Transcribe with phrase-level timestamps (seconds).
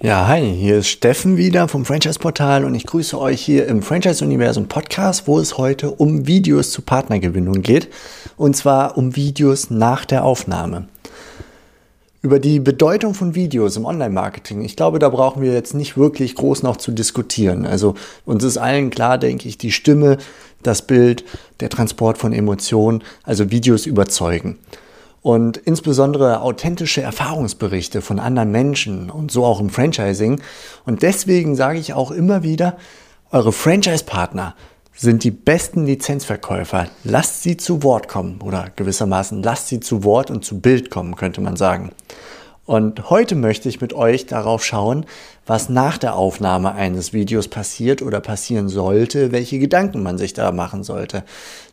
[0.00, 3.82] Ja, hi, hier ist Steffen wieder vom Franchise Portal und ich grüße euch hier im
[3.82, 7.88] Franchise Universum Podcast, wo es heute um Videos zur Partnergewinnung geht
[8.36, 10.86] und zwar um Videos nach der Aufnahme.
[12.22, 16.36] Über die Bedeutung von Videos im Online-Marketing, ich glaube, da brauchen wir jetzt nicht wirklich
[16.36, 17.66] groß noch zu diskutieren.
[17.66, 20.18] Also uns ist allen klar, denke ich, die Stimme,
[20.62, 21.24] das Bild,
[21.58, 24.58] der Transport von Emotionen, also Videos überzeugen
[25.22, 30.40] und insbesondere authentische Erfahrungsberichte von anderen Menschen und so auch im Franchising.
[30.86, 32.76] Und deswegen sage ich auch immer wieder,
[33.30, 34.54] eure Franchise-Partner
[34.94, 36.88] sind die besten Lizenzverkäufer.
[37.04, 41.14] Lasst sie zu Wort kommen oder gewissermaßen lasst sie zu Wort und zu Bild kommen,
[41.14, 41.92] könnte man sagen.
[42.68, 45.06] Und heute möchte ich mit euch darauf schauen,
[45.46, 50.52] was nach der Aufnahme eines Videos passiert oder passieren sollte, welche Gedanken man sich da
[50.52, 51.24] machen sollte.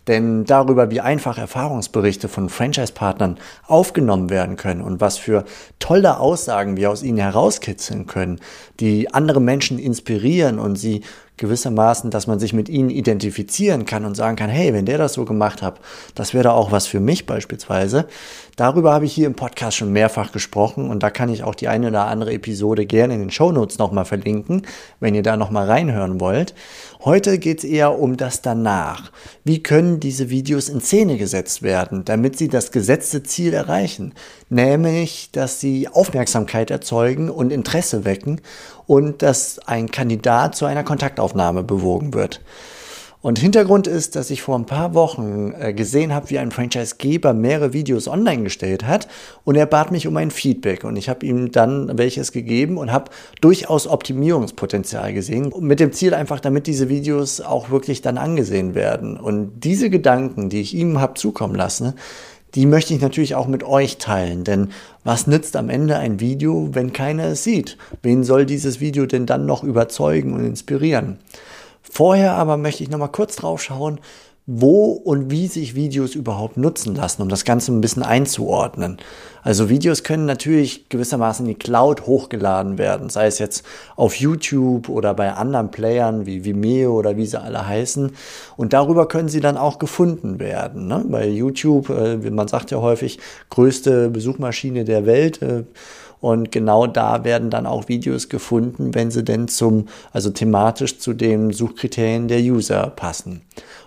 [0.08, 3.38] Denn darüber, wie einfach Erfahrungsberichte von Franchise-Partnern
[3.68, 5.44] aufgenommen werden können und was für
[5.80, 8.40] tolle Aussagen wir aus ihnen herauskitzeln können,
[8.80, 11.02] die andere Menschen inspirieren und sie
[11.38, 15.14] gewissermaßen, dass man sich mit ihnen identifizieren kann und sagen kann, hey, wenn der das
[15.14, 15.80] so gemacht hat,
[16.14, 18.08] das wäre auch was für mich beispielsweise.
[18.56, 21.68] Darüber habe ich hier im Podcast schon mehrfach gesprochen und da kann ich auch die
[21.68, 24.62] eine oder andere Episode gerne in den Show Notes nochmal verlinken,
[25.02, 26.56] wenn ihr da nochmal reinhören wollt.
[27.04, 29.12] Heute geht es eher um das danach.
[29.44, 34.14] Wie können diese Videos in Szene gesetzt werden, damit sie das gesetzte Ziel erreichen?
[34.50, 38.40] Nämlich, dass sie Aufmerksamkeit erzeugen und Interesse wecken
[38.88, 42.40] und dass ein Kandidat zu einer Kontaktaufnahme bewogen wird.
[43.26, 47.34] Und Hintergrund ist, dass ich vor ein paar Wochen äh, gesehen habe, wie ein Franchisegeber
[47.34, 49.08] mehrere Videos online gestellt hat
[49.44, 52.92] und er bat mich um ein Feedback und ich habe ihm dann welches gegeben und
[52.92, 53.10] habe
[53.42, 59.18] durchaus Optimierungspotenzial gesehen mit dem Ziel einfach, damit diese Videos auch wirklich dann angesehen werden.
[59.18, 61.96] Und diese Gedanken, die ich ihm habe zukommen lassen,
[62.54, 64.44] die möchte ich natürlich auch mit euch teilen.
[64.44, 64.70] Denn
[65.04, 67.80] was nützt am Ende ein Video, wenn keiner es sieht?
[68.04, 71.18] Wen soll dieses Video denn dann noch überzeugen und inspirieren?
[71.92, 74.00] Vorher aber möchte ich noch mal kurz drauf schauen,
[74.48, 78.98] wo und wie sich Videos überhaupt nutzen lassen, um das Ganze ein bisschen einzuordnen.
[79.42, 84.90] Also Videos können natürlich gewissermaßen in die Cloud hochgeladen werden, sei es jetzt auf YouTube
[84.90, 88.12] oder bei anderen Playern wie Vimeo oder wie sie alle heißen.
[88.56, 90.88] Und darüber können sie dann auch gefunden werden.
[90.88, 91.04] Ne?
[91.08, 93.20] Bei YouTube, äh, man sagt ja häufig,
[93.50, 95.42] größte Besuchmaschine der Welt.
[95.42, 95.64] Äh,
[96.22, 101.14] und genau da werden dann auch Videos gefunden, wenn sie denn zum, also thematisch zu
[101.14, 103.42] den Suchkriterien der User passen.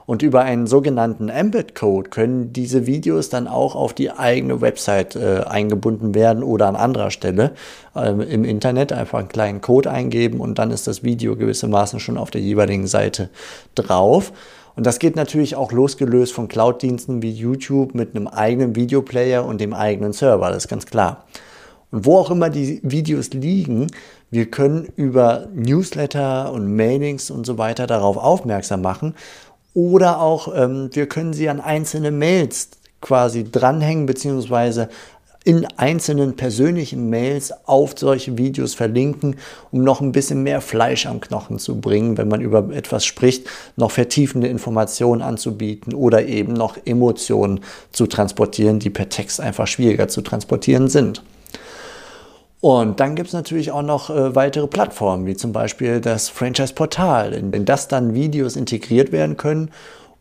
[0.07, 5.43] Und über einen sogenannten Embed-Code können diese Videos dann auch auf die eigene Website äh,
[5.47, 7.53] eingebunden werden oder an anderer Stelle
[7.95, 12.17] äh, im Internet einfach einen kleinen Code eingeben und dann ist das Video gewissermaßen schon
[12.17, 13.29] auf der jeweiligen Seite
[13.75, 14.33] drauf.
[14.77, 19.61] Und das geht natürlich auch losgelöst von Cloud-Diensten wie YouTube mit einem eigenen Videoplayer und
[19.61, 21.27] dem eigenen Server, das ist ganz klar.
[21.91, 23.87] Und wo auch immer die Videos liegen,
[24.31, 29.15] wir können über Newsletter und Mailings und so weiter darauf aufmerksam machen.
[29.75, 34.89] Oder auch ähm, wir können sie an einzelne Mails quasi dranhängen, beziehungsweise
[35.45, 39.37] in einzelnen persönlichen Mails auf solche Videos verlinken,
[39.71, 43.49] um noch ein bisschen mehr Fleisch am Knochen zu bringen, wenn man über etwas spricht,
[43.77, 47.61] noch vertiefende Informationen anzubieten oder eben noch Emotionen
[47.93, 51.23] zu transportieren, die per Text einfach schwieriger zu transportieren sind.
[52.61, 57.33] Und dann gibt es natürlich auch noch äh, weitere Plattformen, wie zum Beispiel das Franchise-Portal,
[57.33, 59.71] in, in das dann Videos integriert werden können,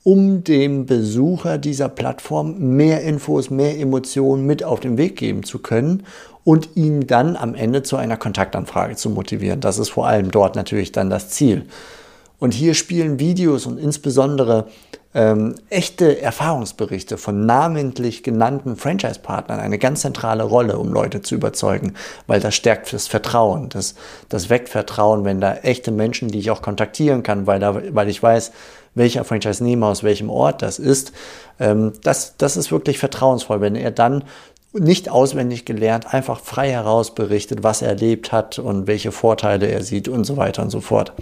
[0.04, 5.60] um dem Besucher dieser Plattform mehr Infos, mehr Emotionen mit auf den Weg geben zu
[5.60, 6.04] können
[6.44, 9.60] und ihn dann am Ende zu einer Kontaktanfrage zu motivieren.
[9.60, 11.66] Das ist vor allem dort natürlich dann das Ziel.
[12.40, 14.68] Und hier spielen Videos und insbesondere
[15.18, 21.96] ähm, echte Erfahrungsberichte von namentlich genannten Franchise-Partnern eine ganz zentrale Rolle, um Leute zu überzeugen,
[22.28, 23.96] weil das stärkt das Vertrauen, das,
[24.30, 28.10] das weckt Vertrauen, wenn da echte Menschen, die ich auch kontaktieren kann, weil, da, weil
[28.10, 28.52] ich weiß,
[28.94, 31.14] welcher Franchise-Nehmer aus welchem Ort das ist,
[31.60, 34.24] ähm, das, das ist wirklich vertrauensvoll, wenn er dann
[34.74, 39.82] nicht auswendig gelernt, einfach frei heraus berichtet, was er erlebt hat und welche Vorteile er
[39.82, 41.14] sieht und so weiter und so fort.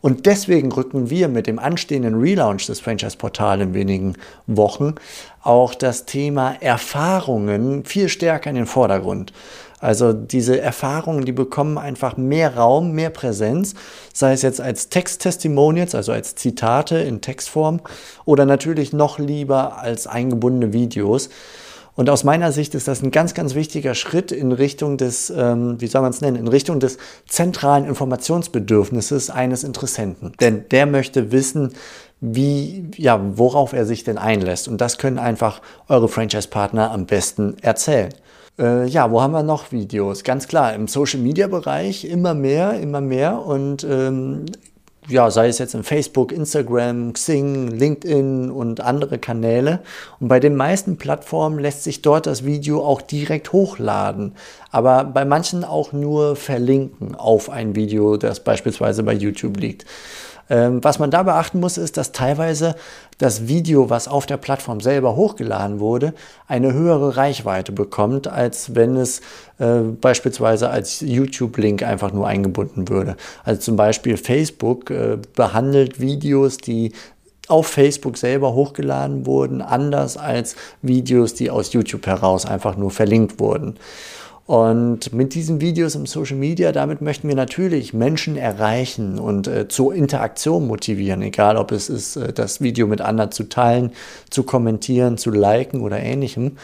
[0.00, 4.14] Und deswegen rücken wir mit dem anstehenden Relaunch des Franchise-Portals in wenigen
[4.46, 4.94] Wochen
[5.42, 9.32] auch das Thema Erfahrungen viel stärker in den Vordergrund.
[9.80, 13.74] Also diese Erfahrungen, die bekommen einfach mehr Raum, mehr Präsenz,
[14.12, 17.80] sei es jetzt als Text-Testimonials, also als Zitate in Textform
[18.26, 21.30] oder natürlich noch lieber als eingebundene Videos.
[22.00, 25.78] Und aus meiner Sicht ist das ein ganz, ganz wichtiger Schritt in Richtung des, ähm,
[25.82, 26.96] wie soll man es nennen, in Richtung des
[27.28, 30.32] zentralen Informationsbedürfnisses eines Interessenten.
[30.40, 31.74] Denn der möchte wissen,
[32.22, 34.66] wie, ja, worauf er sich denn einlässt.
[34.66, 38.14] Und das können einfach eure Franchise-Partner am besten erzählen.
[38.58, 40.24] Äh, ja, wo haben wir noch Videos?
[40.24, 43.44] Ganz klar, im Social-Media-Bereich immer mehr, immer mehr.
[43.44, 44.46] Und ähm,
[45.08, 49.80] ja, sei es jetzt in Facebook, Instagram, Xing, LinkedIn und andere Kanäle.
[50.20, 54.34] Und bei den meisten Plattformen lässt sich dort das Video auch direkt hochladen,
[54.70, 59.86] aber bei manchen auch nur verlinken auf ein Video, das beispielsweise bei YouTube liegt.
[60.50, 62.74] Ähm, was man da beachten muss, ist, dass teilweise
[63.18, 66.12] das Video, was auf der Plattform selber hochgeladen wurde,
[66.48, 69.20] eine höhere Reichweite bekommt, als wenn es
[69.58, 73.16] äh, beispielsweise als YouTube-Link einfach nur eingebunden würde.
[73.44, 76.92] Also zum Beispiel Facebook äh, behandelt Videos, die
[77.46, 83.40] auf Facebook selber hochgeladen wurden, anders als Videos, die aus YouTube heraus einfach nur verlinkt
[83.40, 83.76] wurden.
[84.50, 89.68] Und mit diesen Videos im Social Media, damit möchten wir natürlich Menschen erreichen und äh,
[89.68, 93.92] zur Interaktion motivieren, egal ob es ist, äh, das Video mit anderen zu teilen,
[94.28, 96.56] zu kommentieren, zu liken oder ähnlichem.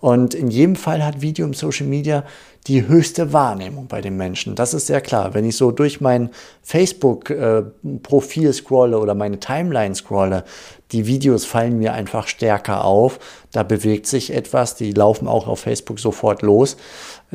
[0.00, 2.24] Und in jedem Fall hat Video im Social Media
[2.68, 4.54] die höchste Wahrnehmung bei den Menschen.
[4.54, 5.34] Das ist sehr klar.
[5.34, 6.30] Wenn ich so durch mein
[6.62, 10.44] Facebook-Profil scrolle oder meine Timeline scrolle,
[10.92, 13.18] die Videos fallen mir einfach stärker auf.
[13.52, 16.76] Da bewegt sich etwas, die laufen auch auf Facebook sofort los.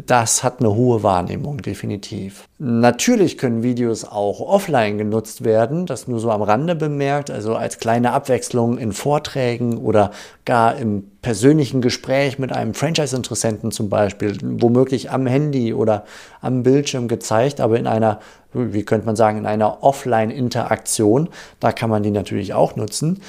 [0.07, 2.47] Das hat eine hohe Wahrnehmung, definitiv.
[2.57, 7.77] Natürlich können Videos auch offline genutzt werden, das nur so am Rande bemerkt, also als
[7.77, 10.11] kleine Abwechslung in Vorträgen oder
[10.45, 16.05] gar im persönlichen Gespräch mit einem Franchise-Interessenten zum Beispiel, womöglich am Handy oder
[16.41, 18.19] am Bildschirm gezeigt, aber in einer,
[18.53, 21.29] wie könnte man sagen, in einer Offline-Interaktion.
[21.59, 23.21] Da kann man die natürlich auch nutzen.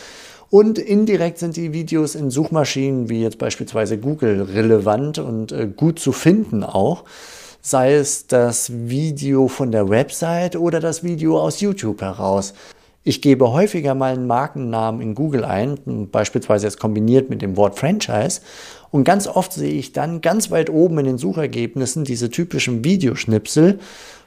[0.51, 5.99] Und indirekt sind die Videos in Suchmaschinen wie jetzt beispielsweise Google relevant und äh, gut
[5.99, 7.05] zu finden auch.
[7.61, 12.55] Sei es das Video von der Website oder das Video aus YouTube heraus.
[13.07, 18.41] Ich gebe häufiger meinen Markennamen in Google ein, beispielsweise jetzt kombiniert mit dem Wort Franchise.
[18.91, 23.79] Und ganz oft sehe ich dann ganz weit oben in den Suchergebnissen diese typischen Videoschnipsel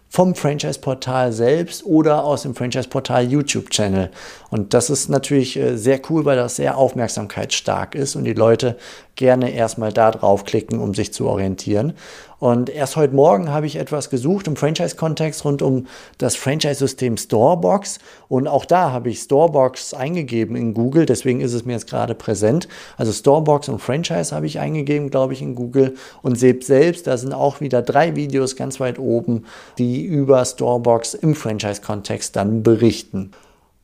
[0.10, 4.12] vom Franchise-Portal selbst oder aus dem Franchise-Portal YouTube-Channel.
[4.50, 8.78] Und das ist natürlich äh, sehr cool, weil das sehr aufmerksamkeitsstark ist und die Leute
[9.16, 11.94] gerne erstmal da draufklicken, um sich zu orientieren.
[12.40, 15.88] Und erst heute Morgen habe ich etwas gesucht im Franchise-Kontext rund um
[16.20, 17.98] das Franchise-System Storebox.
[18.30, 22.14] Und auch da habe ich Storebox eingegeben in Google, deswegen ist es mir jetzt gerade
[22.14, 22.68] präsent.
[22.96, 25.96] Also Storebox und Franchise habe ich eingegeben, glaube ich, in Google.
[26.22, 29.46] Und seht selbst, da sind auch wieder drei Videos ganz weit oben,
[29.80, 33.32] die über Storebox im Franchise-Kontext dann berichten.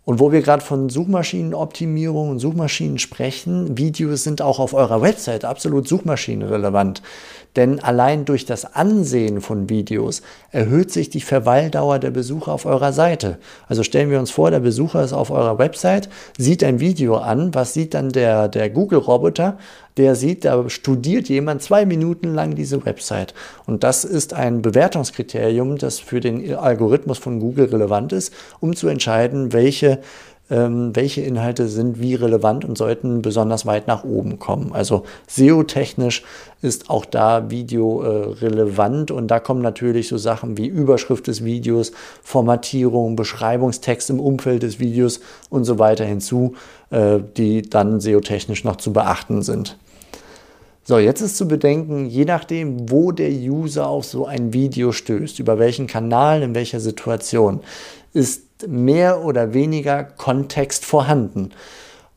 [0.06, 5.46] Und wo wir gerade von Suchmaschinenoptimierung und Suchmaschinen sprechen, Videos sind auch auf eurer Website
[5.46, 7.02] absolut suchmaschinenrelevant.
[7.56, 10.22] Denn allein durch das Ansehen von Videos
[10.52, 13.38] erhöht sich die Verweildauer der Besucher auf eurer Seite.
[13.68, 17.54] Also stellen wir uns vor, der Besucher ist auf eurer Website, sieht ein Video an.
[17.54, 19.58] Was sieht dann der, der Google-Roboter?
[19.98, 23.34] Der sieht, da studiert jemand zwei Minuten lang diese Website.
[23.66, 28.88] Und das ist ein Bewertungskriterium, das für den Algorithmus von Google relevant ist, um zu
[28.88, 30.00] entscheiden, welche
[30.50, 34.72] welche Inhalte sind wie relevant und sollten besonders weit nach oben kommen.
[34.74, 36.24] Also SEO-technisch
[36.62, 41.44] ist auch da Video äh, relevant und da kommen natürlich so Sachen wie Überschrift des
[41.44, 41.92] Videos,
[42.24, 46.56] Formatierung, Beschreibungstext im Umfeld des Videos und so weiter hinzu,
[46.90, 49.78] äh, die dann SEO-technisch noch zu beachten sind.
[50.86, 55.40] So, jetzt ist zu bedenken, je nachdem, wo der User auf so ein Video stößt,
[55.40, 57.62] über welchen Kanal, in welcher Situation,
[58.12, 61.52] ist mehr oder weniger Kontext vorhanden.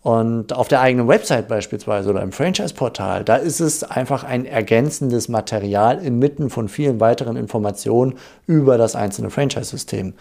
[0.07, 5.29] Und auf der eigenen Website beispielsweise oder im Franchise-Portal, da ist es einfach ein ergänzendes
[5.29, 8.15] Material inmitten von vielen weiteren Informationen
[8.47, 10.15] über das einzelne Franchise-System.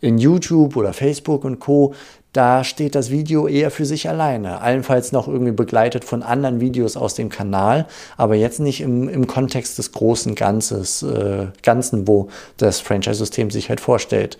[0.00, 1.94] In YouTube oder Facebook und Co.,
[2.32, 6.96] da steht das Video eher für sich alleine, allenfalls noch irgendwie begleitet von anderen Videos
[6.96, 7.86] aus dem Kanal,
[8.16, 13.68] aber jetzt nicht im, im Kontext des großen Ganzes, äh, Ganzen, wo das Franchise-System sich
[13.68, 14.38] halt vorstellt.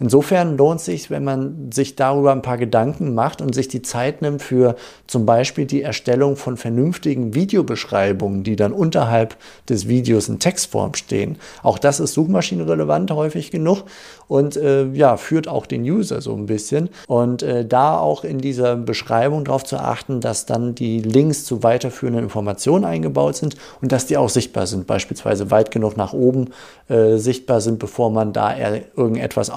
[0.00, 4.22] Insofern lohnt sich, wenn man sich darüber ein paar Gedanken macht und sich die Zeit
[4.22, 4.74] nimmt für
[5.06, 9.36] zum Beispiel die Erstellung von vernünftigen Videobeschreibungen, die dann unterhalb
[9.68, 11.36] des Videos in Textform stehen.
[11.62, 13.84] Auch das ist suchmaschinenrelevant häufig genug
[14.26, 16.88] und äh, ja, führt auch den User so ein bisschen.
[17.06, 21.62] Und äh, da auch in dieser Beschreibung darauf zu achten, dass dann die Links zu
[21.62, 26.52] weiterführenden Informationen eingebaut sind und dass die auch sichtbar sind, beispielsweise weit genug nach oben
[26.88, 28.54] äh, sichtbar sind, bevor man da
[28.96, 29.50] irgendetwas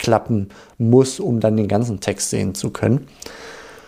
[0.00, 3.06] aufklappen muss, um dann den ganzen Text sehen zu können.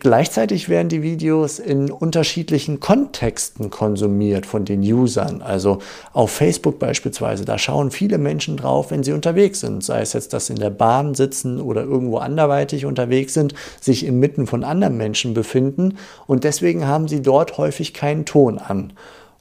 [0.00, 5.42] Gleichzeitig werden die Videos in unterschiedlichen Kontexten konsumiert von den Usern.
[5.42, 5.78] Also
[6.12, 9.84] auf Facebook beispielsweise, da schauen viele Menschen drauf, wenn sie unterwegs sind.
[9.84, 14.04] Sei es jetzt, dass sie in der Bahn sitzen oder irgendwo anderweitig unterwegs sind, sich
[14.04, 15.98] inmitten von anderen Menschen befinden.
[16.26, 18.94] Und deswegen haben sie dort häufig keinen Ton an.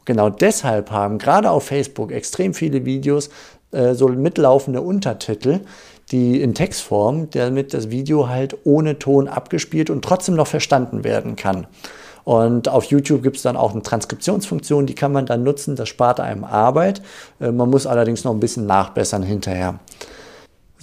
[0.05, 3.31] Genau deshalb haben gerade auf Facebook extrem viele Videos
[3.71, 5.61] äh, so mitlaufende Untertitel,
[6.11, 11.35] die in Textform, damit das Video halt ohne Ton abgespielt und trotzdem noch verstanden werden
[11.35, 11.67] kann.
[12.23, 15.89] Und auf YouTube gibt es dann auch eine Transkriptionsfunktion, die kann man dann nutzen, das
[15.89, 17.01] spart einem Arbeit.
[17.39, 19.79] Äh, man muss allerdings noch ein bisschen nachbessern hinterher.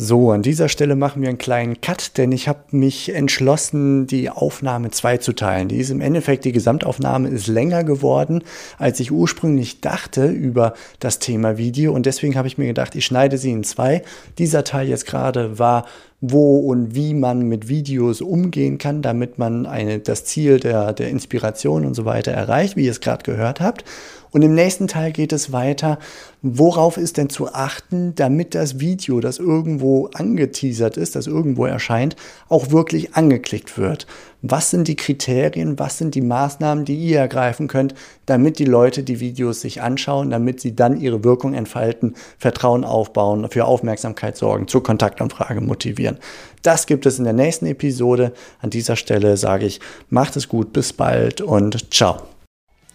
[0.01, 4.31] So, an dieser Stelle machen wir einen kleinen Cut, denn ich habe mich entschlossen, die
[4.31, 5.67] Aufnahme zweizuteilen.
[5.67, 8.45] Die ist im Endeffekt, die Gesamtaufnahme ist länger geworden,
[8.79, 11.93] als ich ursprünglich dachte über das Thema Video.
[11.93, 14.03] Und deswegen habe ich mir gedacht, ich schneide sie in zwei.
[14.39, 15.85] Dieser Teil jetzt gerade war
[16.21, 21.11] wo und wie man mit Videos umgehen kann, damit man eine, das Ziel der, der
[21.11, 23.85] Inspiration und so weiter erreicht, wie ihr es gerade gehört habt.
[24.31, 25.99] Und im nächsten Teil geht es weiter,
[26.43, 32.17] worauf ist denn zu achten, damit das Video, das irgendwo angeteasert ist, das irgendwo erscheint,
[32.49, 34.07] auch wirklich angeklickt wird.
[34.41, 37.95] Was sind die Kriterien, was sind die Maßnahmen, die ihr ergreifen könnt,
[38.27, 43.49] damit die Leute die Videos sich anschauen, damit sie dann ihre Wirkung entfalten, Vertrauen aufbauen,
[43.51, 46.19] für Aufmerksamkeit sorgen, zur Kontaktanfrage motivieren.
[46.63, 48.33] Das gibt es in der nächsten Episode.
[48.61, 52.38] An dieser Stelle sage ich, macht es gut, bis bald und ciao.